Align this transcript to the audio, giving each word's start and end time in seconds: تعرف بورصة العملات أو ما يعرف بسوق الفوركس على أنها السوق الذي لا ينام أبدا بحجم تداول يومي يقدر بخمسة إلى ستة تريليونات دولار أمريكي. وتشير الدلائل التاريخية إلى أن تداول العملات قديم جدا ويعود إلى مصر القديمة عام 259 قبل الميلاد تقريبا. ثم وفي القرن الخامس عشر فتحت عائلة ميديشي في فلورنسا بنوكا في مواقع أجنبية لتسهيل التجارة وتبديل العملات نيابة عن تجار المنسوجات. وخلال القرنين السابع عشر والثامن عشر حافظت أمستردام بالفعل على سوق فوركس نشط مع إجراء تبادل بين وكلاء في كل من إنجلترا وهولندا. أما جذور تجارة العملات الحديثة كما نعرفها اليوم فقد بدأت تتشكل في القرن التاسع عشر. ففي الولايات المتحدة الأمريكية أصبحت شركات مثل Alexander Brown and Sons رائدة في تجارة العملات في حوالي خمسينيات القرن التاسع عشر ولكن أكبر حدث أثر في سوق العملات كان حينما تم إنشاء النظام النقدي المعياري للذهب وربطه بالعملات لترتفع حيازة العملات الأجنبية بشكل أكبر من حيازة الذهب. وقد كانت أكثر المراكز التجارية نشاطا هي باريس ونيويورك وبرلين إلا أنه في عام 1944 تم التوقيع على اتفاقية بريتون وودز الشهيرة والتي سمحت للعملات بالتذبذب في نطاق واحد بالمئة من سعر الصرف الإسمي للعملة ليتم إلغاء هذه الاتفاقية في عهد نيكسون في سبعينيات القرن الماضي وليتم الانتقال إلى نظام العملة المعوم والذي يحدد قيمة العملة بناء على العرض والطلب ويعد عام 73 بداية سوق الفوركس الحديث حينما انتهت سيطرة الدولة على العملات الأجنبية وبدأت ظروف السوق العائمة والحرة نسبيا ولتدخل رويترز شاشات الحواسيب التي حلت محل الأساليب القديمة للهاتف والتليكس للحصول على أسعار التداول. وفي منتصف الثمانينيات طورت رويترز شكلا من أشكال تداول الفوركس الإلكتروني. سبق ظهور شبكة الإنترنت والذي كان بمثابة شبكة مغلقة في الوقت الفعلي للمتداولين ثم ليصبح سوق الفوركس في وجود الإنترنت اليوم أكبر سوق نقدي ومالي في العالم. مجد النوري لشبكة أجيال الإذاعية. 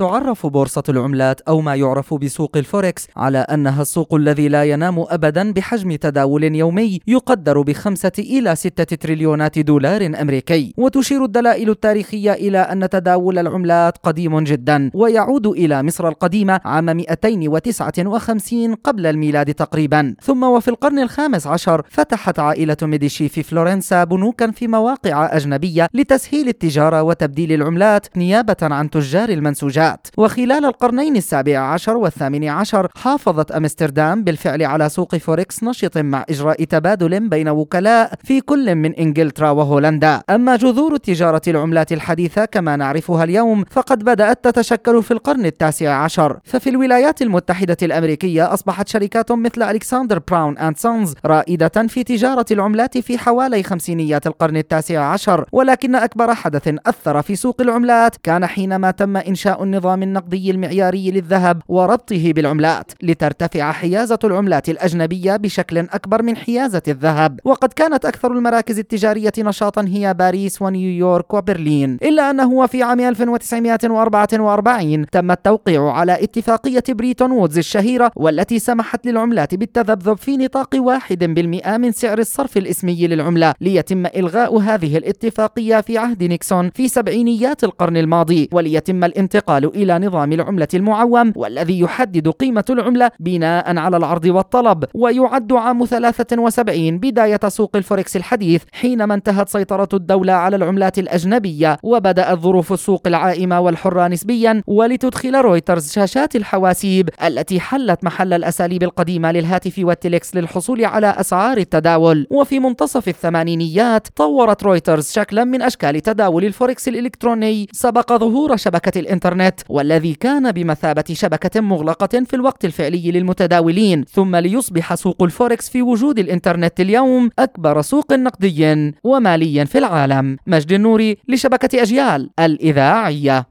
تعرف 0.00 0.46
بورصة 0.46 0.82
العملات 0.88 1.40
أو 1.40 1.60
ما 1.60 1.74
يعرف 1.74 2.14
بسوق 2.14 2.56
الفوركس 2.56 3.08
على 3.16 3.38
أنها 3.38 3.82
السوق 3.82 4.14
الذي 4.14 4.48
لا 4.48 4.64
ينام 4.64 5.04
أبدا 5.08 5.52
بحجم 5.52 5.96
تداول 5.96 6.44
يومي 6.44 7.00
يقدر 7.06 7.60
بخمسة 7.60 8.12
إلى 8.18 8.56
ستة 8.56 8.96
تريليونات 8.96 9.58
دولار 9.58 10.06
أمريكي. 10.20 10.74
وتشير 10.76 11.24
الدلائل 11.24 11.70
التاريخية 11.70 12.32
إلى 12.32 12.58
أن 12.58 12.88
تداول 12.88 13.38
العملات 13.38 13.98
قديم 14.02 14.40
جدا 14.40 14.90
ويعود 14.94 15.46
إلى 15.46 15.82
مصر 15.82 16.08
القديمة 16.08 16.60
عام 16.64 16.84
259 16.84 18.74
قبل 18.74 19.06
الميلاد 19.06 19.54
تقريبا. 19.54 20.14
ثم 20.22 20.42
وفي 20.42 20.68
القرن 20.68 20.98
الخامس 20.98 21.46
عشر 21.46 21.82
فتحت 21.88 22.38
عائلة 22.38 22.76
ميديشي 22.82 23.28
في 23.28 23.42
فلورنسا 23.42 24.04
بنوكا 24.04 24.50
في 24.50 24.68
مواقع 24.68 25.36
أجنبية 25.36 25.88
لتسهيل 25.94 26.48
التجارة 26.48 27.02
وتبديل 27.02 27.52
العملات 27.52 28.06
نيابة 28.16 28.56
عن 28.62 28.90
تجار 28.90 29.28
المنسوجات. 29.28 29.89
وخلال 30.16 30.64
القرنين 30.64 31.16
السابع 31.16 31.58
عشر 31.58 31.96
والثامن 31.96 32.48
عشر 32.48 32.88
حافظت 32.96 33.50
أمستردام 33.50 34.24
بالفعل 34.24 34.62
على 34.62 34.88
سوق 34.88 35.16
فوركس 35.16 35.64
نشط 35.64 35.98
مع 35.98 36.24
إجراء 36.30 36.64
تبادل 36.64 37.28
بين 37.28 37.48
وكلاء 37.48 38.12
في 38.24 38.40
كل 38.40 38.74
من 38.74 38.94
إنجلترا 38.94 39.50
وهولندا. 39.50 40.22
أما 40.30 40.56
جذور 40.56 40.96
تجارة 40.96 41.42
العملات 41.48 41.92
الحديثة 41.92 42.44
كما 42.44 42.76
نعرفها 42.76 43.24
اليوم 43.24 43.64
فقد 43.70 44.04
بدأت 44.04 44.44
تتشكل 44.44 45.02
في 45.02 45.10
القرن 45.10 45.46
التاسع 45.46 45.90
عشر. 45.90 46.38
ففي 46.44 46.70
الولايات 46.70 47.22
المتحدة 47.22 47.76
الأمريكية 47.82 48.54
أصبحت 48.54 48.88
شركات 48.88 49.32
مثل 49.32 49.62
Alexander 49.62 50.18
Brown 50.28 50.58
and 50.58 50.76
Sons 50.76 51.14
رائدة 51.24 51.86
في 51.88 52.04
تجارة 52.04 52.46
العملات 52.50 52.98
في 52.98 53.18
حوالي 53.18 53.62
خمسينيات 53.62 54.26
القرن 54.26 54.56
التاسع 54.56 55.00
عشر 55.00 55.44
ولكن 55.52 55.94
أكبر 55.94 56.34
حدث 56.34 56.74
أثر 56.86 57.22
في 57.22 57.36
سوق 57.36 57.60
العملات 57.60 58.16
كان 58.22 58.46
حينما 58.46 58.90
تم 58.90 59.16
إنشاء 59.16 59.62
النظام 59.62 59.79
النقدي 59.86 60.50
المعياري 60.50 61.10
للذهب 61.10 61.62
وربطه 61.68 62.32
بالعملات 62.32 62.92
لترتفع 63.02 63.72
حيازة 63.72 64.18
العملات 64.24 64.68
الأجنبية 64.68 65.36
بشكل 65.36 65.78
أكبر 65.78 66.22
من 66.22 66.36
حيازة 66.36 66.82
الذهب. 66.88 67.40
وقد 67.44 67.72
كانت 67.72 68.04
أكثر 68.04 68.32
المراكز 68.32 68.78
التجارية 68.78 69.32
نشاطا 69.38 69.84
هي 69.88 70.14
باريس 70.14 70.62
ونيويورك 70.62 71.34
وبرلين 71.34 71.98
إلا 72.02 72.30
أنه 72.30 72.66
في 72.66 72.82
عام 72.82 73.00
1944 73.00 75.06
تم 75.06 75.30
التوقيع 75.30 75.92
على 75.92 76.24
اتفاقية 76.24 76.82
بريتون 76.88 77.30
وودز 77.30 77.58
الشهيرة 77.58 78.12
والتي 78.16 78.58
سمحت 78.58 79.06
للعملات 79.06 79.54
بالتذبذب 79.54 80.16
في 80.16 80.36
نطاق 80.36 80.68
واحد 80.74 81.24
بالمئة 81.24 81.76
من 81.76 81.92
سعر 81.92 82.18
الصرف 82.18 82.56
الإسمي 82.56 83.06
للعملة 83.06 83.54
ليتم 83.60 84.06
إلغاء 84.06 84.58
هذه 84.58 84.96
الاتفاقية 84.96 85.80
في 85.80 85.98
عهد 85.98 86.24
نيكسون 86.24 86.70
في 86.74 86.88
سبعينيات 86.88 87.64
القرن 87.64 87.96
الماضي 87.96 88.48
وليتم 88.52 89.04
الانتقال 89.04 89.59
إلى 89.64 89.98
نظام 89.98 90.32
العملة 90.32 90.68
المعوم 90.74 91.32
والذي 91.36 91.80
يحدد 91.80 92.28
قيمة 92.28 92.64
العملة 92.70 93.10
بناء 93.20 93.76
على 93.76 93.96
العرض 93.96 94.24
والطلب 94.24 94.84
ويعد 94.94 95.52
عام 95.52 95.84
73 95.84 96.98
بداية 96.98 97.40
سوق 97.48 97.76
الفوركس 97.76 98.16
الحديث 98.16 98.62
حينما 98.72 99.14
انتهت 99.14 99.48
سيطرة 99.48 99.88
الدولة 99.94 100.32
على 100.32 100.56
العملات 100.56 100.98
الأجنبية 100.98 101.78
وبدأت 101.82 102.38
ظروف 102.38 102.72
السوق 102.72 103.02
العائمة 103.06 103.60
والحرة 103.60 104.08
نسبيا 104.08 104.62
ولتدخل 104.66 105.34
رويترز 105.36 105.92
شاشات 105.92 106.36
الحواسيب 106.36 107.08
التي 107.24 107.60
حلت 107.60 108.04
محل 108.04 108.32
الأساليب 108.32 108.82
القديمة 108.82 109.32
للهاتف 109.32 109.74
والتليكس 109.78 110.36
للحصول 110.36 110.84
على 110.84 111.06
أسعار 111.06 111.56
التداول. 111.58 112.26
وفي 112.30 112.60
منتصف 112.60 113.08
الثمانينيات 113.08 114.08
طورت 114.16 114.62
رويترز 114.62 115.12
شكلا 115.12 115.44
من 115.44 115.62
أشكال 115.62 116.00
تداول 116.00 116.44
الفوركس 116.44 116.88
الإلكتروني. 116.88 117.66
سبق 117.72 118.12
ظهور 118.12 118.56
شبكة 118.56 119.00
الإنترنت 119.00 119.49
والذي 119.68 120.14
كان 120.14 120.52
بمثابة 120.52 121.04
شبكة 121.12 121.60
مغلقة 121.60 122.24
في 122.24 122.34
الوقت 122.34 122.64
الفعلي 122.64 123.10
للمتداولين 123.10 124.04
ثم 124.04 124.36
ليصبح 124.36 124.94
سوق 124.94 125.22
الفوركس 125.22 125.70
في 125.70 125.82
وجود 125.82 126.18
الإنترنت 126.18 126.80
اليوم 126.80 127.30
أكبر 127.38 127.82
سوق 127.82 128.12
نقدي 128.12 128.92
ومالي 129.04 129.66
في 129.66 129.78
العالم. 129.78 130.36
مجد 130.46 130.72
النوري 130.72 131.16
لشبكة 131.28 131.82
أجيال 131.82 132.30
الإذاعية. 132.38 133.46